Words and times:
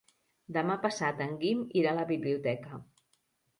Demà 0.55 0.77
passat 0.85 1.21
en 1.27 1.37
Guim 1.45 1.63
irà 1.83 1.93
a 1.93 1.99
la 2.01 2.09
biblioteca. 2.15 2.83